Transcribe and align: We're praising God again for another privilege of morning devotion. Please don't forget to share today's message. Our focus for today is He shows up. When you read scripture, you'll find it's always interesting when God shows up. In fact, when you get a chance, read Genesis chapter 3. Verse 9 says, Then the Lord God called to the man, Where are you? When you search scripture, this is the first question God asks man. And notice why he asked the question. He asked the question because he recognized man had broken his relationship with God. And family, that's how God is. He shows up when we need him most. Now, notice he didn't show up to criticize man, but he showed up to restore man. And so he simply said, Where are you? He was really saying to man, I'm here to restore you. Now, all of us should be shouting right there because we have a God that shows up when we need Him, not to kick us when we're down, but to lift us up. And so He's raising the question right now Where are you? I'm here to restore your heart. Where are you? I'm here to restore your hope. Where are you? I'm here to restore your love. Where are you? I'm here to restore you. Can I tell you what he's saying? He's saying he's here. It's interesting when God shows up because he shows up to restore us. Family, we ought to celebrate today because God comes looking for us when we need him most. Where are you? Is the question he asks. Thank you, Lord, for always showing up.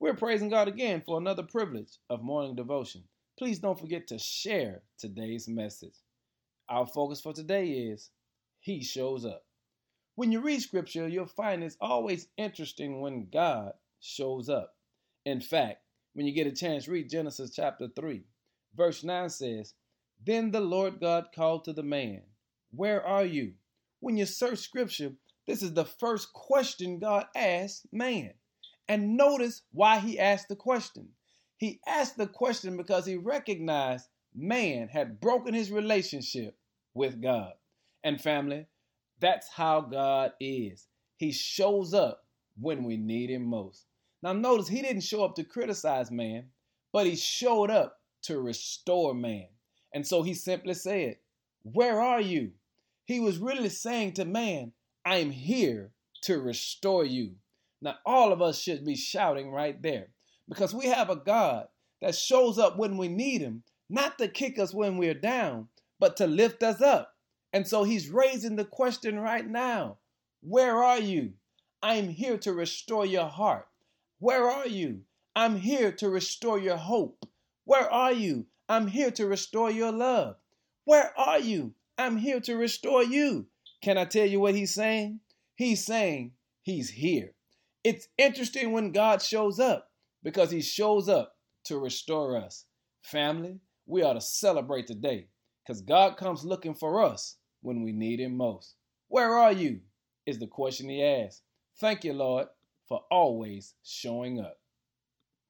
We're 0.00 0.14
praising 0.14 0.48
God 0.48 0.66
again 0.66 1.02
for 1.04 1.18
another 1.18 1.42
privilege 1.42 1.98
of 2.08 2.22
morning 2.22 2.56
devotion. 2.56 3.04
Please 3.38 3.58
don't 3.58 3.78
forget 3.78 4.06
to 4.06 4.18
share 4.18 4.80
today's 4.98 5.46
message. 5.46 5.92
Our 6.70 6.86
focus 6.86 7.20
for 7.20 7.34
today 7.34 7.68
is 7.68 8.08
He 8.60 8.82
shows 8.82 9.26
up. 9.26 9.44
When 10.14 10.32
you 10.32 10.40
read 10.40 10.62
scripture, 10.62 11.06
you'll 11.06 11.26
find 11.26 11.62
it's 11.62 11.76
always 11.82 12.28
interesting 12.38 13.02
when 13.02 13.28
God 13.30 13.72
shows 14.00 14.48
up. 14.48 14.74
In 15.26 15.38
fact, 15.38 15.82
when 16.14 16.24
you 16.24 16.32
get 16.32 16.46
a 16.46 16.52
chance, 16.52 16.88
read 16.88 17.10
Genesis 17.10 17.50
chapter 17.54 17.86
3. 17.94 18.22
Verse 18.74 19.04
9 19.04 19.28
says, 19.28 19.74
Then 20.24 20.50
the 20.50 20.62
Lord 20.62 20.98
God 20.98 21.26
called 21.34 21.64
to 21.64 21.74
the 21.74 21.82
man, 21.82 22.22
Where 22.70 23.06
are 23.06 23.26
you? 23.26 23.52
When 24.00 24.16
you 24.16 24.24
search 24.24 24.60
scripture, 24.60 25.12
this 25.46 25.62
is 25.62 25.74
the 25.74 25.84
first 25.84 26.32
question 26.32 27.00
God 27.00 27.26
asks 27.36 27.86
man. 27.92 28.32
And 28.90 29.16
notice 29.16 29.62
why 29.70 30.00
he 30.00 30.18
asked 30.18 30.48
the 30.48 30.56
question. 30.56 31.10
He 31.56 31.78
asked 31.86 32.16
the 32.16 32.26
question 32.26 32.76
because 32.76 33.06
he 33.06 33.14
recognized 33.14 34.08
man 34.34 34.88
had 34.88 35.20
broken 35.20 35.54
his 35.54 35.70
relationship 35.70 36.58
with 36.92 37.22
God. 37.22 37.52
And 38.02 38.20
family, 38.20 38.66
that's 39.20 39.48
how 39.48 39.82
God 39.82 40.32
is. 40.40 40.88
He 41.18 41.30
shows 41.30 41.94
up 41.94 42.24
when 42.60 42.82
we 42.82 42.96
need 42.96 43.30
him 43.30 43.44
most. 43.44 43.86
Now, 44.24 44.32
notice 44.32 44.66
he 44.66 44.82
didn't 44.82 45.02
show 45.02 45.24
up 45.24 45.36
to 45.36 45.44
criticize 45.44 46.10
man, 46.10 46.46
but 46.92 47.06
he 47.06 47.14
showed 47.14 47.70
up 47.70 48.00
to 48.22 48.40
restore 48.40 49.14
man. 49.14 49.46
And 49.94 50.04
so 50.04 50.24
he 50.24 50.34
simply 50.34 50.74
said, 50.74 51.18
Where 51.62 52.00
are 52.00 52.20
you? 52.20 52.50
He 53.04 53.20
was 53.20 53.38
really 53.38 53.68
saying 53.68 54.14
to 54.14 54.24
man, 54.24 54.72
I'm 55.04 55.30
here 55.30 55.92
to 56.22 56.40
restore 56.40 57.04
you. 57.04 57.36
Now, 57.82 57.96
all 58.04 58.32
of 58.32 58.42
us 58.42 58.60
should 58.60 58.84
be 58.84 58.96
shouting 58.96 59.50
right 59.50 59.80
there 59.80 60.08
because 60.48 60.74
we 60.74 60.86
have 60.86 61.08
a 61.08 61.16
God 61.16 61.68
that 62.02 62.14
shows 62.14 62.58
up 62.58 62.76
when 62.76 62.96
we 62.96 63.08
need 63.08 63.40
Him, 63.40 63.62
not 63.88 64.18
to 64.18 64.28
kick 64.28 64.58
us 64.58 64.74
when 64.74 64.98
we're 64.98 65.14
down, 65.14 65.68
but 65.98 66.16
to 66.18 66.26
lift 66.26 66.62
us 66.62 66.80
up. 66.80 67.14
And 67.52 67.66
so 67.66 67.84
He's 67.84 68.10
raising 68.10 68.56
the 68.56 68.64
question 68.64 69.18
right 69.18 69.46
now 69.46 69.98
Where 70.42 70.82
are 70.82 71.00
you? 71.00 71.34
I'm 71.82 72.08
here 72.08 72.36
to 72.38 72.52
restore 72.52 73.06
your 73.06 73.26
heart. 73.26 73.66
Where 74.18 74.48
are 74.48 74.68
you? 74.68 75.02
I'm 75.34 75.56
here 75.56 75.92
to 75.92 76.10
restore 76.10 76.58
your 76.58 76.76
hope. 76.76 77.24
Where 77.64 77.90
are 77.90 78.12
you? 78.12 78.46
I'm 78.68 78.86
here 78.86 79.10
to 79.12 79.26
restore 79.26 79.70
your 79.70 79.92
love. 79.92 80.36
Where 80.84 81.18
are 81.18 81.38
you? 81.38 81.74
I'm 81.96 82.18
here 82.18 82.40
to 82.40 82.56
restore 82.56 83.02
you. 83.02 83.46
Can 83.80 83.96
I 83.96 84.04
tell 84.04 84.26
you 84.26 84.40
what 84.40 84.54
he's 84.54 84.74
saying? 84.74 85.20
He's 85.54 85.84
saying 85.84 86.32
he's 86.62 86.90
here. 86.90 87.32
It's 87.82 88.08
interesting 88.18 88.72
when 88.72 88.92
God 88.92 89.22
shows 89.22 89.58
up 89.58 89.88
because 90.22 90.50
he 90.50 90.60
shows 90.60 91.08
up 91.08 91.32
to 91.64 91.78
restore 91.78 92.36
us. 92.36 92.66
Family, 93.02 93.60
we 93.86 94.02
ought 94.02 94.14
to 94.14 94.20
celebrate 94.20 94.86
today 94.86 95.28
because 95.64 95.80
God 95.80 96.18
comes 96.18 96.44
looking 96.44 96.74
for 96.74 97.02
us 97.02 97.38
when 97.62 97.82
we 97.82 97.92
need 97.92 98.20
him 98.20 98.36
most. 98.36 98.74
Where 99.08 99.32
are 99.34 99.52
you? 99.52 99.80
Is 100.26 100.38
the 100.38 100.46
question 100.46 100.90
he 100.90 101.02
asks. 101.02 101.42
Thank 101.78 102.04
you, 102.04 102.12
Lord, 102.12 102.48
for 102.86 103.00
always 103.10 103.74
showing 103.82 104.38
up. 104.38 104.58